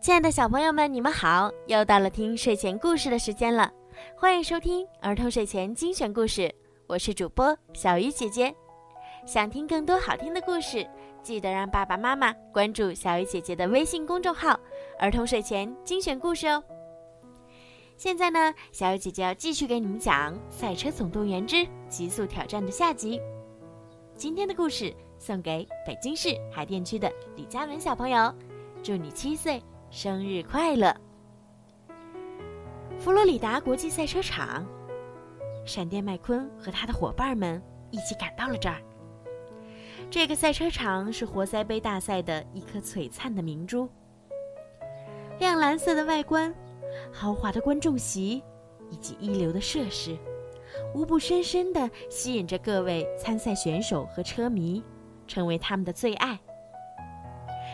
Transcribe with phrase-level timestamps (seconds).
[0.00, 1.52] 亲爱的小朋友们，你们好！
[1.66, 3.70] 又到了听睡前故事的时间了，
[4.16, 6.50] 欢迎收听儿童睡前精选故事，
[6.86, 8.54] 我是主播小鱼姐姐。
[9.26, 10.88] 想听更多好听的故事，
[11.22, 14.58] 记得让爸爸妈妈关注小鱼姐姐的微信公众号
[14.98, 16.64] “儿童睡前精选故事”哦。
[17.98, 23.20] 现在呢，小鱼姐姐要继续给你们讲《赛车总动员之极速挑战》的下集。
[24.16, 28.34] 今天的故事送给北京市海淀区的李佳文小朋友，
[28.82, 29.62] 祝你七岁！
[29.90, 30.94] 生日快乐！
[33.00, 34.64] 佛罗里达国际赛车场，
[35.66, 38.80] 闪电麦昆和他的伙伴们一起赶到了这儿。
[40.08, 43.88] 这个赛车场是活塞杯大赛的一颗璀璨的明珠。
[45.40, 46.54] 亮蓝色的外观、
[47.12, 48.44] 豪华的观众席
[48.90, 50.16] 以及一流的设施，
[50.94, 54.84] 无不深深地吸引着各位参赛选手和车迷，
[55.26, 56.38] 成为他们的最爱。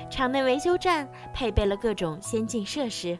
[0.08, 3.18] 场内维修站配备了各种先进设施，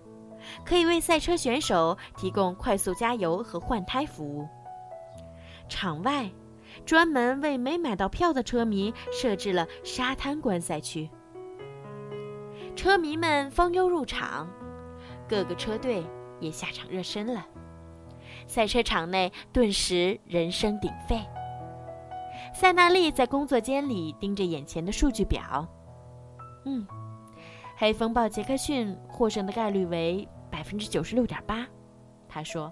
[0.65, 4.48] 可以为赛车选手提供快速加油和换胎服务。
[5.69, 6.31] 场外，
[6.84, 11.11] 专门为没买到票的车迷设置了沙滩观赛区。
[12.77, 14.48] 车迷们蜂拥入场，
[15.28, 16.05] 各个车队
[16.41, 17.45] 也下场热身了。
[18.47, 21.21] 赛车场内顿时人声鼎沸。
[22.55, 25.67] 塞纳利在工作间里盯着眼前的数据表。
[26.67, 26.86] 嗯，
[27.77, 31.67] 黑风暴杰克逊获胜的概率为百分之九十六点八。
[32.28, 32.70] 他说：“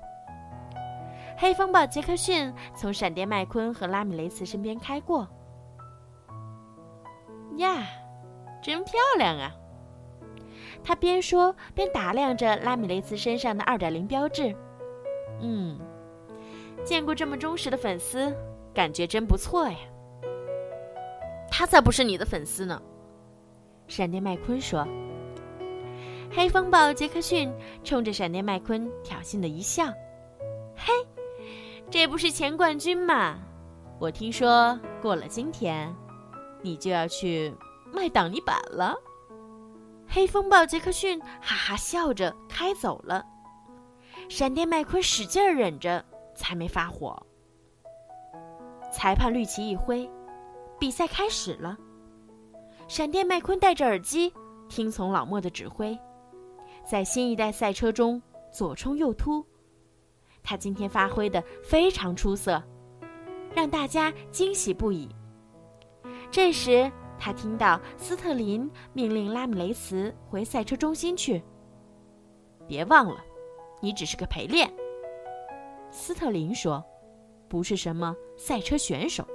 [1.38, 5.26] 黑风暴杰克逊从闪电麦昆和拉米雷茨身边开过。
[7.56, 7.86] 呀，
[8.60, 9.50] 真漂亮啊！”
[10.82, 14.54] 他边说边打量着拉米雷茨身上的二点零标志。
[15.40, 15.78] 嗯，
[16.84, 18.34] 见过这么忠实的粉丝，
[18.74, 19.78] 感觉真不错呀。
[21.48, 22.82] 他才不是你的粉丝呢。
[23.86, 24.86] 闪电麦昆说
[26.32, 27.52] ：“黑风暴杰克逊
[27.84, 29.86] 冲着闪电麦昆挑衅的一笑，
[30.74, 30.92] 嘿，
[31.90, 33.38] 这不是前冠军吗？
[34.00, 35.94] 我听说过了今天，
[36.62, 37.54] 你就要去
[37.92, 38.94] 卖挡泥板了。”
[40.08, 43.24] 黑风暴杰克逊哈哈笑着开走了。
[44.28, 47.20] 闪电麦昆使劲忍着，才没发火。
[48.92, 50.08] 裁判绿旗一挥，
[50.78, 51.76] 比赛开始了。
[52.86, 54.32] 闪电麦昆戴着耳机，
[54.68, 55.98] 听从老莫的指挥，
[56.84, 58.20] 在新一代赛车中
[58.52, 59.44] 左冲右突。
[60.42, 62.62] 他今天发挥的非常出色，
[63.54, 65.08] 让大家惊喜不已。
[66.30, 71.42] 这时，他听到斯特林命令拉米雷茨回赛车中心去。
[72.66, 73.24] 别忘了，
[73.80, 74.70] 你只是个陪练。
[75.90, 76.84] 斯特林说
[77.48, 79.26] ：“不是什么赛车选手。”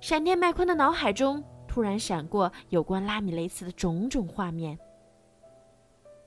[0.00, 1.42] 闪电麦昆的脑海中。
[1.74, 4.78] 突然闪过有关拉米雷茨的种种画面。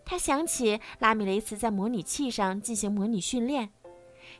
[0.03, 3.69] 他想起拉米雷茨在模拟器上进行模拟训练，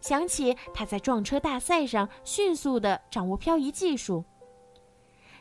[0.02, 4.26] 想起他在撞车大赛上迅速地掌握漂移技术，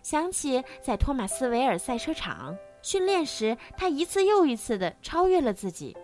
[0.05, 5.97] 想起在托马斯维尔赛车场训练时，他一次又一次地超越了自己。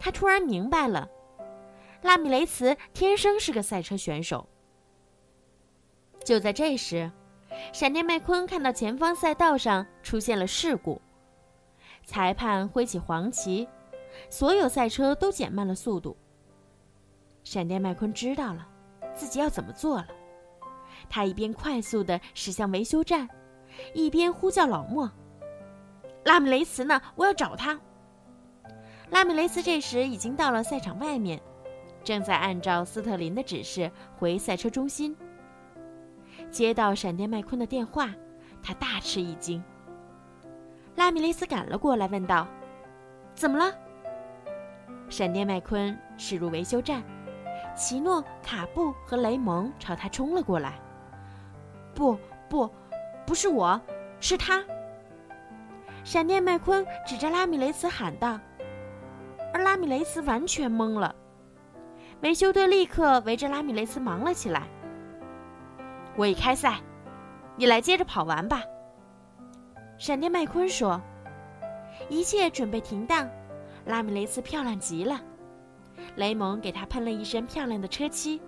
[0.00, 1.08] 他突然明白了，
[2.02, 4.48] 拉米雷茨天生是个赛车选手。
[6.24, 7.08] 就在这时。
[7.72, 11.00] 闪电麦昆看到前方赛道上出现了事故，
[12.04, 13.68] 裁判挥起黄旗，
[14.30, 16.16] 所有赛车都减慢了速度。
[17.44, 18.66] 闪电麦昆知道了
[19.14, 20.08] 自己要怎么做了，
[21.08, 23.28] 他一边快速地驶向维修站，
[23.94, 25.10] 一边呼叫老莫
[26.24, 27.00] ：“拉米雷茨呢？
[27.16, 27.78] 我要找他。”
[29.10, 31.40] 拉米雷茨这时已经到了赛场外面，
[32.04, 35.16] 正在按照斯特林的指示回赛车中心。
[36.50, 38.10] 接到闪电麦昆的电话，
[38.62, 39.62] 他大吃一惊。
[40.96, 42.46] 拉米雷斯赶了过来，问道
[43.34, 43.72] ：“怎么了？”
[45.08, 47.02] 闪电麦昆驶入维修站，
[47.76, 50.80] 奇诺、卡布和雷蒙朝他冲了过来。
[51.94, 52.70] “不，不，
[53.26, 53.80] 不是我，
[54.20, 54.64] 是他！”
[56.04, 58.38] 闪电麦昆指着拉米雷斯喊道。
[59.52, 61.14] 而拉米雷斯完全懵了。
[62.20, 64.66] 维修队立刻围着拉米雷斯忙了起来。
[66.18, 66.80] 我已开赛，
[67.56, 68.60] 你来接着跑完吧。”
[69.96, 71.00] 闪电麦昆说。
[72.08, 73.28] 一切准备停当，
[73.84, 75.20] 拉米雷斯漂亮极了。
[76.14, 78.40] 雷蒙给他喷了一身漂亮的车漆，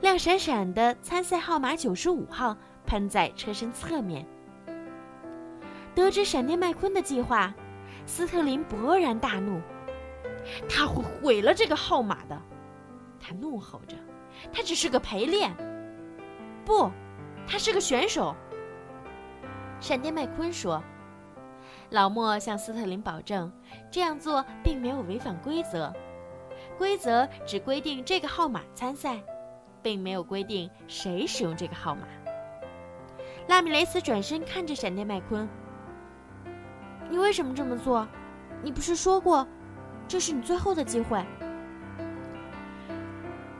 [0.00, 4.26] 亮闪闪的参赛号码九十五号喷在车身侧面。
[5.94, 7.54] 得知闪电麦昆的计划，
[8.06, 9.60] 斯特林勃然大怒
[10.68, 12.40] ：“他会毁了这个号码的！”
[13.20, 13.94] 他怒吼着
[14.52, 15.54] ：“他只是个陪练。”
[16.64, 16.90] 不，
[17.46, 18.34] 他是个选手。
[19.80, 20.82] 闪电麦昆说
[21.90, 23.52] ：“老莫向斯特林保证，
[23.90, 25.92] 这样做并没有违反规则，
[26.78, 29.22] 规则只规定这个号码参赛，
[29.82, 32.02] 并没有规定谁使用这个号码。
[33.46, 35.46] 拉米雷斯转身看着闪电麦昆
[37.10, 38.08] ：“你为什么这么做？
[38.62, 39.46] 你不是说过，
[40.08, 41.22] 这是你最后的机会？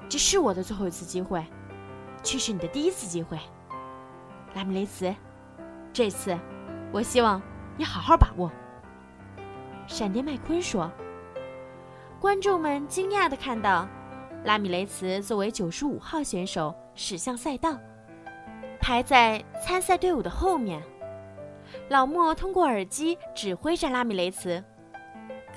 [0.08, 1.44] 这是我的最后一次机会，
[2.24, 3.38] 却是你的第一次机会。
[4.54, 5.14] 拉米雷斯，
[5.92, 6.36] 这次，
[6.90, 7.40] 我希望
[7.76, 8.50] 你好好把握。”
[9.86, 10.90] 闪电麦昆说。
[12.20, 13.86] 观众们惊讶地看到，
[14.44, 17.78] 拉米雷茨作为九十五号选手驶向赛道。
[18.80, 20.82] 排在参赛队伍的后面，
[21.90, 24.64] 老莫通过耳机指挥着拉米雷茨，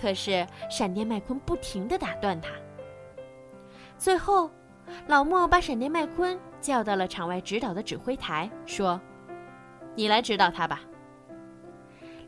[0.01, 2.49] 可是闪电麦昆不停地打断他。
[3.97, 4.51] 最后，
[5.07, 8.99] 老莫把闪电麦昆叫到了场外指导的指挥台，说
[9.95, 10.81] ：“你来指导他吧。”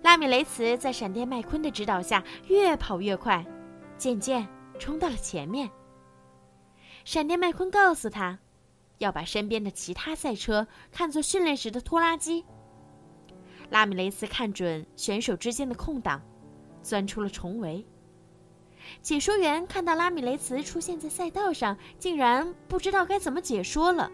[0.04, 3.46] 拉米雷茨在闪电麦昆的指导下越跑越快，
[3.98, 4.48] 渐渐
[4.78, 5.70] 冲到了前面。
[7.04, 8.40] 闪电麦昆告诉他。
[9.00, 12.44] 要把身边的其他赛车看作训练时的拖拉机。
[13.70, 16.22] 拉米雷斯看准选手之间的空档，
[16.82, 17.88] 钻出了重围。
[19.02, 24.12] 解说员看到拉米雷茨出现在赛道上，竟然不知道该怎么解说了。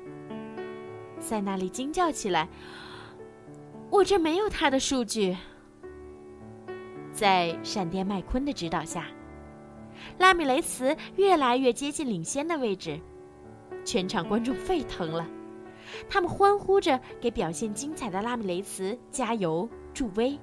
[1.20, 2.48] 塞纳利惊叫起来
[3.90, 5.36] ：“我这没有他的数据。”
[7.14, 9.08] 在闪电麦昆的指导下，
[10.18, 13.00] 拉米雷茨越来越接近领先的位置。
[13.86, 15.26] 全场观众沸腾了，
[16.10, 20.38] 他们欢呼着给表现精彩的拉米雷茨加油助威。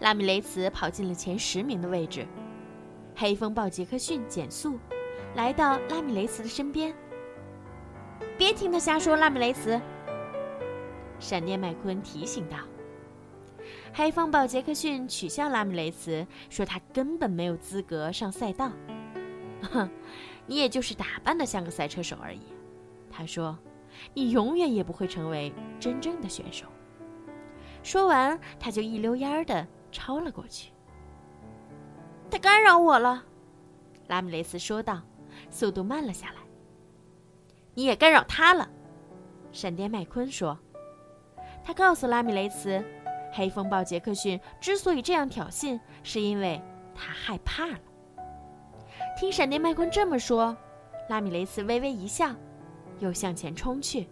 [0.00, 2.26] 拉米雷茨跑进了前十名的位置，
[3.16, 4.78] 黑风暴杰克逊减速，
[5.34, 6.94] 来到拉米雷茨的身边。
[8.36, 9.80] 别听他瞎说，拉米雷茨。
[11.18, 12.58] 闪电麦昆提醒道。
[13.92, 18.70] 黑风暴杰克逊取笑拉米雷茨，说他根本没有资格上赛道。
[19.62, 19.88] 哼。
[20.50, 22.40] 你也就是打扮的像个赛车手而已，
[23.10, 23.58] 他说
[24.14, 26.64] ：“你永远也不会成为真正的选手。”
[27.84, 30.72] 说完，他就一溜烟儿的超了过去。
[32.30, 33.24] 他干扰我了，
[34.06, 35.00] 拉米雷斯说道，
[35.50, 36.36] 速度慢了下来。
[37.74, 38.68] 你也干扰他了，
[39.52, 40.58] 闪电麦昆说。
[41.64, 42.82] 他告诉拉米雷斯，
[43.32, 46.60] 黑风暴杰克逊之所以这样挑衅，是因为
[46.94, 47.78] 他害怕了。
[49.18, 50.56] 听闪电麦昆这么说，
[51.08, 52.34] 拉米雷斯微微一笑，
[53.00, 54.08] 又向前冲去。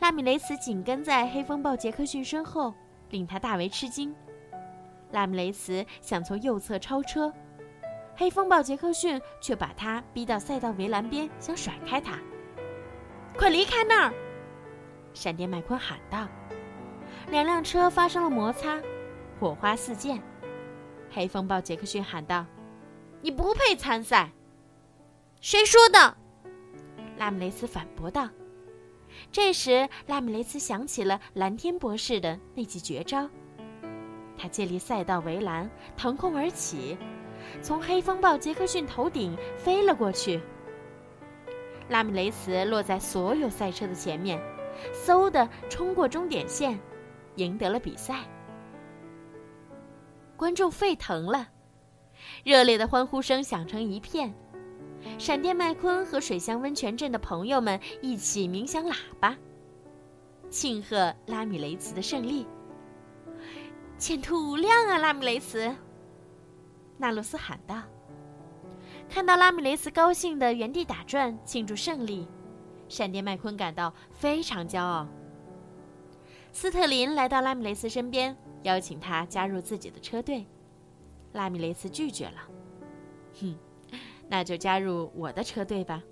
[0.00, 2.74] 拉米雷斯紧跟在黑风暴杰克逊身后，
[3.10, 4.14] 令他大为吃惊。
[5.12, 7.32] 拉姆雷茨想从右侧超车，
[8.16, 12.18] 黑风暴杰克逊却把他逼到赛道围栏边，想甩开他。
[13.38, 14.14] 快离开那儿！
[15.14, 16.26] 闪电麦昆喊道。
[17.30, 18.80] 两辆车发生了摩擦，
[19.38, 20.20] 火花四溅。
[21.10, 22.44] 黑风暴杰克逊喊道。
[23.20, 24.30] 你不配参赛。
[25.40, 26.16] 谁说的？
[27.18, 28.28] 拉姆雷斯反驳道。
[29.30, 33.28] 这时，拉姆雷斯想起了蓝天博士的那记绝招，
[34.42, 36.98] 他借力赛道围栏，腾空而起，
[37.62, 40.42] 从黑风暴杰克逊头顶飞了过去。
[41.88, 44.42] 拉米雷斯落在所有赛车的前面，
[45.06, 46.76] 嗖的冲过终点线，
[47.36, 48.24] 赢得了比赛。
[50.36, 51.48] 观众沸腾了。
[52.42, 54.34] 热烈的欢呼声响成一片，
[55.18, 59.36] 闪电麦昆和水乡温泉镇的朋友们一起鸣响喇叭，
[60.50, 62.44] 庆贺拉米雷茨的胜利。
[64.02, 65.72] 前途无量啊，拉米雷茨！
[66.98, 67.80] 纳洛斯喊道。
[69.08, 72.26] 看到拉米雷茨高兴的原地打转庆祝胜利，
[72.88, 75.06] 闪电麦昆感到非常骄傲。
[76.50, 80.44] 斯特林来到拉米雷斯身边，邀请他加入自己的车队。
[81.30, 82.40] 拉米雷斯拒绝了，
[83.40, 83.56] 哼，
[84.28, 86.02] 那就加入我的车队吧。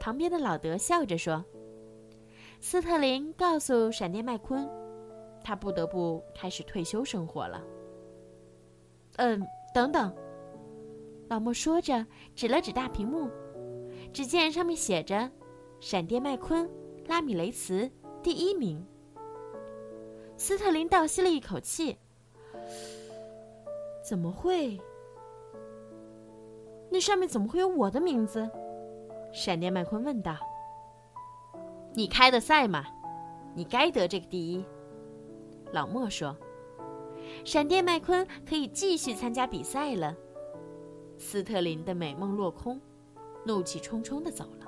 [0.00, 1.44] 旁边的老德笑着说
[2.58, 4.68] ：“斯特林告诉闪电麦昆，
[5.42, 7.62] 他不得不开始退休生活了。”
[9.16, 10.14] 嗯，等等，
[11.28, 13.28] 老莫说着，指了指大屏幕，
[14.12, 15.30] 只见上面写着
[15.80, 16.70] ：“闪电麦昆，
[17.06, 17.90] 拉米雷茨
[18.22, 18.86] 第一名。”
[20.38, 21.98] 斯特林倒吸了一口气。
[24.02, 24.80] 怎么会？
[26.88, 28.48] 那上面怎么会有我的名字？
[29.32, 30.36] 闪电麦昆问道。
[31.94, 32.84] “你开的赛嘛，
[33.54, 34.64] 你该得这个第一。”
[35.72, 36.36] 老莫说。
[37.44, 40.14] “闪电麦昆可以继续参加比赛了。”
[41.16, 42.80] 斯特林的美梦落空，
[43.44, 44.66] 怒气冲冲的走了。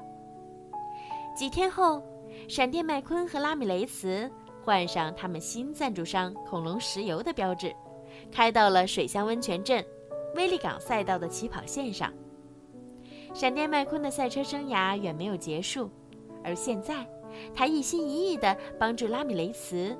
[1.35, 2.02] 几天后，
[2.49, 4.30] 闪电麦昆和拉米雷茨
[4.62, 7.75] 换上他们新赞助商恐龙石油的标志，
[8.30, 9.85] 开到了水乡温泉镇
[10.35, 12.12] 威利港赛道的起跑线上。
[13.35, 15.90] 闪电麦昆的赛车生涯远没有结束，
[16.44, 17.06] 而现在，
[17.54, 19.97] 他一心一意地帮助拉米雷茨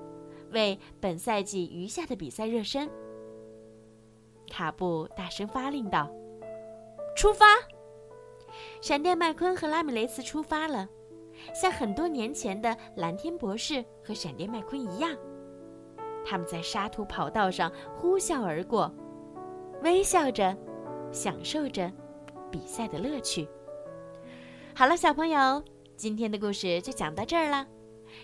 [0.53, 2.89] 为本赛季余下的比赛热身。
[4.51, 6.11] 卡布大声发令道
[7.17, 7.47] ：“出发！”
[8.81, 10.89] 闪电麦昆和拉米雷茨出发了，
[11.55, 15.17] 像很多年前的蓝天博士和闪电麦昆一样，
[16.25, 18.93] 他们在沙土跑道上呼啸而过，
[19.83, 20.57] 微笑着，
[21.11, 21.91] 享受着。
[22.51, 23.49] 比赛的乐趣。
[24.75, 25.65] 好了，小朋友，
[25.97, 27.67] 今天的故事就讲到这儿了。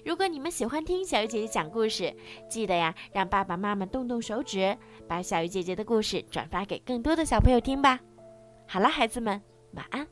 [0.04, 2.14] 如果你们喜欢听小鱼姐姐讲故事，
[2.48, 4.76] 记得呀，让爸爸妈妈动动手指，
[5.06, 7.98] 把小鱼姐姐的故事转发给更多的小朋友听吧。
[8.66, 9.40] 好了，孩子们，
[9.72, 10.06] 晚安。